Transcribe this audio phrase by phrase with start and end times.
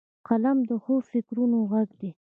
[0.27, 2.11] قلم د ښو فکرونو غږ دی